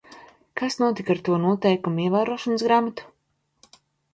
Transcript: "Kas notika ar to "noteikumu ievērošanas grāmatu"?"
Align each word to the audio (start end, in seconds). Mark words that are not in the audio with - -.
"Kas 0.61 0.77
notika 0.83 1.13
ar 1.15 1.21
to 1.27 1.37
"noteikumu 1.43 2.03
ievērošanas 2.07 2.65
grāmatu"?" 2.71 3.79